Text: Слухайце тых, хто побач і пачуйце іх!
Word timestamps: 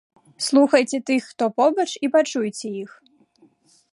Слухайце 0.45 0.99
тых, 1.09 1.21
хто 1.33 1.43
побач 1.59 1.87
і 2.07 2.11
пачуйце 2.15 2.67
іх! 2.83 2.91